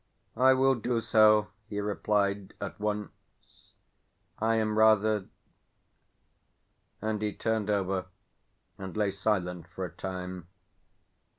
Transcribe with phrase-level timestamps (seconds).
[0.35, 3.75] "I will do so," he replied," at once
[4.39, 5.27] I am rather"
[7.03, 8.05] And he turned over,
[8.79, 10.47] and lay silent for a time.